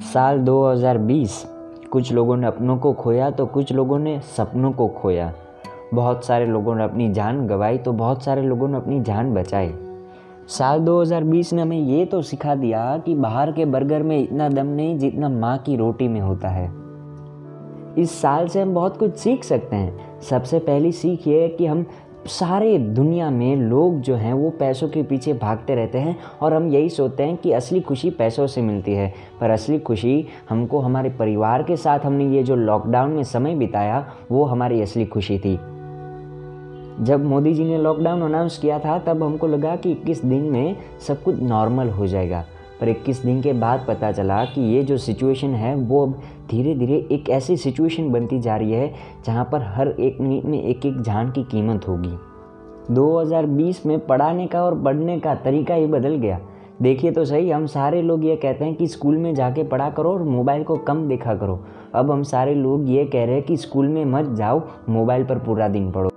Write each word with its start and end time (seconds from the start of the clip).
साल 0.00 0.38
2020 0.38 1.32
कुछ 1.92 2.12
लोगों 2.12 2.36
ने 2.36 2.46
अपनों 2.46 2.76
को 2.76 2.92
खोया 2.92 3.30
तो 3.30 3.46
कुछ 3.46 3.72
लोगों 3.72 3.98
ने 3.98 4.20
सपनों 4.36 4.72
को 4.72 4.88
खोया। 4.88 5.32
बहुत 5.94 6.24
सारे 6.24 6.46
लोगों 6.46 6.74
ने 6.74 6.84
अपनी 6.84 7.10
जान 7.12 7.46
गंवाई 7.46 7.78
तो 7.78 7.92
बहुत 7.92 8.22
सारे 8.22 8.42
लोगों 8.42 8.68
ने 8.68 8.76
अपनी 8.76 9.00
जान 9.00 9.34
बचाई। 9.34 9.74
साल 10.48 10.80
2020 10.80 11.52
ने 11.52 11.62
हमें 11.62 11.78
ये 11.78 12.04
तो 12.04 12.22
सिखा 12.22 12.54
दिया 12.54 12.98
कि 12.98 13.14
बाहर 13.14 13.52
के 13.52 13.64
बर्गर 13.64 14.02
में 14.02 14.18
इतना 14.18 14.48
दम 14.48 14.66
नहीं 14.66 14.98
जितना 14.98 15.28
माँ 15.28 15.58
की 15.58 15.76
रोटी 15.76 16.08
में 16.08 16.20
होता 16.20 16.48
है। 16.48 16.72
इस 17.98 18.20
साल 18.20 18.48
से 18.48 18.60
हम 18.60 18.74
बहुत 18.74 18.96
कुछ 18.96 19.16
सीख 19.16 19.44
सकते 19.44 19.76
हैं। 19.76 20.20
सबसे 20.20 20.58
पहली 20.58 20.92
सीख 20.92 21.28
ये 21.28 21.42
है 21.42 21.48
कि 21.48 21.66
हम 21.66 21.86
सारे 22.26 22.78
दुनिया 22.78 23.30
में 23.30 23.56
लोग 23.56 24.00
जो 24.00 24.14
हैं, 24.14 24.32
वो 24.32 24.50
पैसों 24.50 24.88
के 24.88 25.02
पीछे 25.02 25.32
भागते 25.32 25.74
रहते 25.74 25.98
हैं 25.98 26.18
और 26.40 26.54
हम 26.54 26.68
यही 26.68 26.88
सोचते 26.88 27.22
हैं 27.22 27.36
कि 27.36 27.52
असली 27.52 27.80
खुशी 27.80 28.10
पैसों 28.10 28.46
से 28.46 28.62
मिलती 28.62 28.92
है। 28.92 29.14
पर 29.40 29.50
असली 29.50 29.78
खुशी 29.78 30.26
हमको, 30.48 30.78
हमारे 30.78 31.10
परिवार 31.10 31.62
के 31.62 31.76
साथ 31.76 31.98
हमने 31.98 32.26
ये 32.26 32.42
जो 32.42 32.56
लॉकडाउन 32.56 33.10
में 33.10 33.24
समय 33.24 33.54
बिताया, 33.54 34.12
वो 34.30 34.44
हमारी 34.44 34.82
असली 34.82 35.06
खुशी 35.06 35.38
थी। 35.38 35.60
जब 37.04 37.24
मोदी 37.24 37.54
जी 37.54 37.64
ने 37.64 37.78
लॉकडाउन 37.78 38.22
अनाउंस 38.22 38.58
किया 38.58 38.78
था, 38.78 38.98
तब 38.98 39.22
हमको 39.22 39.46
लगा 39.46 39.76
कि 39.76 39.90
इक्कीस 39.90 40.24
दिन 40.24 40.42
में 40.42 40.76
सब 41.00 41.22
कुछ 41.22 41.42
नॉर्मल 41.42 41.88
हो 41.88 42.06
जाएगा। 42.06 42.44
पर 42.80 42.88
इक्कीस 42.88 43.22
दिन 43.22 43.42
के 43.42 43.52
बाद 43.52 43.84
पता 43.88 44.12
चला 44.12 44.44
कि 44.44 44.60
ये 44.60 44.82
जो 44.82 44.96
सिचुएशन 44.98 45.48
है, 45.48 45.74
वो 45.74 46.06
अब 46.06 46.20
धीरे 46.50 46.74
धीरे 46.74 47.08
एक 47.12 47.28
ऐसी 47.30 47.56
सिचुएशन 47.56 48.10
बनती 48.10 48.38
जा 48.38 48.56
रही 48.56 48.72
है, 48.72 48.94
जहाँ 49.26 49.48
पर 49.52 49.62
हर 49.62 49.88
एक 49.88 50.20
मिनट 50.20 50.44
में 50.44 50.62
एक 50.62 50.86
एक 50.86 51.00
जान 51.00 51.30
की 51.30 51.42
कीमत 51.42 51.88
होगी। 51.88 52.16
2020 52.94 53.86
में 53.86 54.06
पढ़ाने 54.06 54.46
का 54.46 54.62
और 54.62 54.82
पढ़ने 54.82 55.20
का 55.20 55.34
तरीका 55.34 55.74
ही 55.74 55.86
बदल 55.86 56.14
गया। 56.14 56.40
देखिए 56.82 57.10
तो 57.10 57.24
सही, 57.24 57.50
हम 57.50 57.66
सारे 57.66 58.02
लोग 58.02 58.24
ये 58.24 58.36
कहते 58.36 58.64
हैं 58.64 58.74
कि 58.74 58.86
स्कूल 58.86 59.16
में 59.16 59.34
जाके 59.34 59.62
पढ़ा 59.64 59.90
करो 59.90 60.12
और 60.12 60.22
मोबाइल 60.22 60.62
को 60.62 60.76
कम 60.76 61.08
देखा 61.08 61.34
करो। 61.34 61.64
अब 61.94 62.10
हम 62.10 62.22
सारे 62.22 62.54
लोग 62.54 62.90
ये 62.90 63.04
कह 63.04 63.24
रहे 63.24 63.34
हैं 63.34 63.42
कि 63.42 63.56
स्कूल 63.56 63.88
में 63.88 64.04
मत 64.04 64.24
जाओ, 64.24 64.62
मोबाइल 64.88 65.24
पर 65.24 65.38
पूरा 65.38 65.68
दिन 65.68 65.90
पढ़ो। 65.90 66.10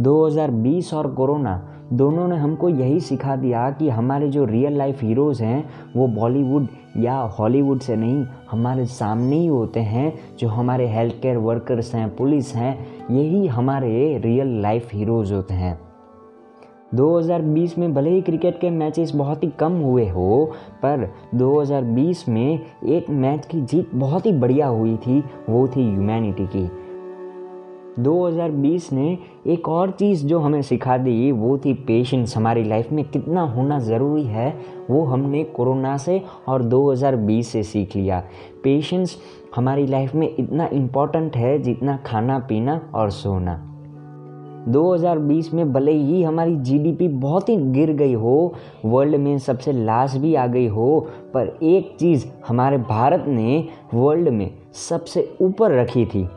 2020 0.00 0.94
और 0.94 1.14
कोरोना 1.14 1.69
दोनों 1.92 2.28
ने 2.28 2.36
हमको 2.36 2.68
यही 2.68 3.00
सिखा 3.00 3.36
दिया 3.36 3.70
कि 3.70 3.88
हमारे 3.88 4.28
जो 4.28 4.44
रियल 4.44 4.76
लाइफ 4.76 5.02
हीरोज़ 5.02 5.42
हैं, 5.42 5.70
वो 5.96 6.08
बॉलीवुड 6.08 6.66
या 6.96 7.16
हॉलीवुड 7.16 7.80
से 7.80 7.96
नहीं, 7.96 8.26
हमारे 8.50 8.86
सामने 8.86 9.36
ही 9.36 9.46
होते 9.46 9.80
हैं, 9.80 10.14
जो 10.38 10.48
हमारे 10.48 10.88
हेल्थ 10.88 11.14
केयर 11.22 11.36
वर्कर्स 11.36 11.94
हैं 11.94 12.16
पुलिस 12.16 12.54
हैं, 12.54 12.86
यही 13.10 13.46
हमारे 13.46 14.18
रियल 14.18 14.62
लाइफ 14.62 14.88
हीरोज़ 14.94 15.34
होते 15.34 15.54
हैं। 15.54 15.80
2020 16.94 17.78
में 17.78 17.94
भले 17.94 18.10
ही 18.10 18.22
क्रिकेट 18.22 18.60
के 18.60 18.70
मैचेस 18.70 19.14
बहुत 19.14 19.44
ही 19.44 19.48
कम 19.48 19.72
हुए 19.72 20.08
हो, 20.08 20.52
पर 20.76 21.14
2020 21.34 22.28
में 22.28 22.60
एक 22.84 23.10
मैच 23.10 23.46
की 23.46 23.60
जीत 23.60 23.90
बहुत 23.94 24.26
ही 24.26 24.32
बढ़िया 24.32 24.66
हुई 24.66 24.96
थी, 24.96 25.24
वो 25.48 25.68
थी 25.68 25.90
ह्यूमैनिटी 25.90 26.46
की। 26.46 26.70
2020 28.02 28.92
ने 28.92 29.18
एक 29.46 29.68
और 29.68 29.90
चीज़ 29.90 30.26
जो 30.26 30.38
हमें 30.38 30.62
सिखा 30.62 30.96
दी, 30.98 31.32
वो 31.32 31.58
थी 31.58 31.74
पेशेंस 31.74 32.36
हमारी 32.36 32.64
लाइफ 32.64 32.92
में 32.92 33.04
कितना 33.04 33.42
होना 33.42 33.78
ज़रूरी 33.78 34.24
है, 34.24 34.58
वो 34.90 35.04
हमने 35.04 35.44
कोरोना 35.44 35.96
से 35.96 36.22
और 36.48 36.62
2020 36.62 37.48
से 37.48 37.62
सीख 37.62 37.96
लिया। 37.96 38.22
पेशेंस 38.64 39.16
हमारी 39.56 39.86
लाइफ 39.86 40.14
में 40.14 40.36
इतना 40.38 40.68
इंपॉर्टेंट 40.72 41.36
है 41.36 41.58
जितना 41.58 41.96
खाना, 41.96 42.38
पीना 42.38 42.80
और 42.94 43.10
सोना। 43.10 43.66
2020 44.68 45.54
में 45.54 45.72
भले 45.72 45.92
ही 45.92 46.22
हमारी 46.22 46.56
जीडीपी 46.56 47.08
बहुत 47.08 47.48
ही 47.48 47.56
गिर 47.56 47.92
गई 47.92 48.14
हो 48.14 48.54
वर्ल्ड 48.84 49.16
में 49.16 49.38
सबसे 49.38 49.72
लास्ट 49.72 50.16
भी 50.16 50.34
आ 50.34 50.46
गई 50.46 50.66
हो, 50.66 51.06
पर 51.34 51.58
एक 51.62 51.96
चीज़ 52.00 52.26
हमारे 52.48 52.78
भारत 52.78 53.24
ने 53.28 53.68
वर्ल्ड 53.94 54.28
में 54.28 54.50
सबसे 54.72 55.36
ऊपर 55.40 55.72
रखी 55.72 56.06
थी 56.06 56.28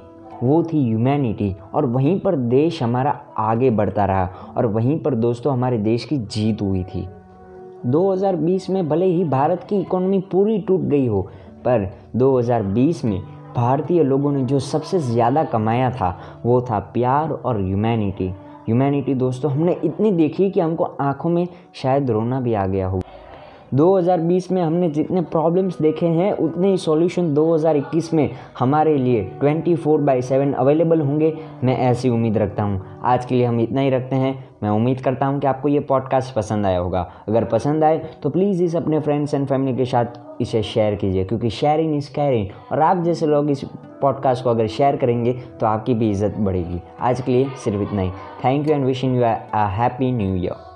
वो 0.43 0.61
थी 0.63 0.83
ह्यूमैनिटी 0.85 1.55
और 1.73 1.85
वहीं 1.85 2.19
पर 2.19 2.35
देश 2.35 2.81
हमारा 2.83 3.11
आगे 3.37 3.69
बढ़ता 3.69 4.05
रहा 4.05 4.53
और 4.57 4.65
वहीं 4.65 4.99
पर 4.99 5.15
दोस्तों 5.15 5.53
हमारे 5.53 5.77
देश 5.77 6.05
की 6.05 6.17
जीत 6.17 6.61
हुई 6.61 6.83
थी। 6.83 7.07
2020 7.85 8.69
में 8.69 8.87
भले 8.89 9.05
ही 9.05 9.23
भारत 9.23 9.65
की 9.69 9.79
इकोनॉमी 9.79 10.19
पूरी 10.31 10.57
टूट 10.59 10.81
गई 10.81 11.07
हो, 11.07 11.21
पर 11.65 11.89
2020 12.15 13.03
में 13.05 13.19
भारतीय 13.55 14.03
लोगों 14.03 14.31
ने 14.31 14.43
जो 14.43 14.59
सबसे 14.59 14.99
ज़्यादा 14.99 15.43
कमाया 15.43 15.89
था, 15.91 16.17
वो 16.45 16.61
था 16.61 16.79
प्यार 16.93 17.31
और 17.31 17.61
ह्यूमैनिटी 17.61 18.33
ह्यूमैनिटी 18.67 19.13
दोस्तों, 19.13 19.51
हमने 19.51 19.77
इतनी 19.83 20.11
देखी 20.11 20.49
कि 20.51 20.59
हमको 20.59 20.83
आँखों 20.83 21.29
में 21.29 21.47
शायद 21.73 22.11
रोना 22.11 22.39
भी 22.41 22.53
आ 22.53 22.65
गया 22.65 22.87
हो। 22.87 23.01
2020 23.73 24.51
में 24.51 24.61
हमने 24.61 24.89
जितने 24.89 25.21
प्रॉब्लम्स 25.21 25.81
देखे 25.81 26.05
हैं, 26.05 26.31
उतने 26.33 26.69
ही 26.71 26.77
सॉल्यूशन 26.77 27.33
2021 27.33 28.13
में 28.13 28.29
हमारे 28.59 28.95
लिए 28.97 29.23
24 29.41 29.75
फोर 29.75 30.01
बाई 30.01 30.21
सेवन 30.21 30.51
अवेलेबल 30.53 31.01
होंगे। 31.01 31.33
मैं 31.63 31.77
ऐसी 31.79 32.09
उम्मीद 32.09 32.37
रखता 32.37 32.63
हूँ। 32.63 32.99
आज 33.03 33.25
के 33.25 33.35
लिए 33.35 33.45
हम 33.45 33.59
इतना 33.59 33.81
ही 33.81 33.89
रखते 33.89 34.15
हैं। 34.15 34.33
मैं 34.63 34.69
उम्मीद 34.69 35.01
करता 35.01 35.25
हूँ 35.25 35.39
कि 35.39 35.47
आपको 35.47 35.67
ये 35.67 35.79
पॉडकास्ट 35.79 36.33
पसंद 36.35 36.65
आया 36.65 36.79
होगा। 36.79 37.01
अगर 37.27 37.45
पसंद 37.45 37.83
आए 37.83 37.97
तो 38.23 38.29
प्लीज़ 38.29 38.63
इस 38.63 38.75
अपने 38.75 38.99
फ्रेंड्स 38.99 39.33
एंड 39.33 39.47
फैमिली 39.47 39.75
के 39.77 39.85
साथ 39.85 40.41
इसे 40.41 40.61
शेयर 40.63 40.95
कीजिए, 40.95 41.23
क्योंकि 41.23 41.49
शेयरिंग 41.49 41.95
इज़ 41.95 42.11
कैरिंग 42.15 42.47
और 42.71 42.81
आप 42.81 43.03
जैसे 43.03 43.27
लोग 43.27 43.49
इस 43.51 43.63
पॉडकास्ट 44.01 44.43
को 44.43 44.49
अगर 44.49 44.67
शेयर 44.67 44.95
करेंगे 44.95 45.33
तो 45.59 45.65
आपकी 45.65 45.93
भी 45.93 46.09
इज़्ज़त 46.11 46.35
बढ़ेगी। 46.39 46.79
आज 46.99 47.21
के 47.21 47.31
लिए 47.31 47.49
सिर्फ़ 47.63 47.81
इतना 47.81 48.01
ही। 48.01 48.11
Thank 48.45 48.67
you 48.67 48.75
and 48.75 48.85
wishing 48.85 49.15
you 49.15 49.23
a 49.23 49.65
happy 49.71 50.11
new 50.11 50.35
year 50.35 50.72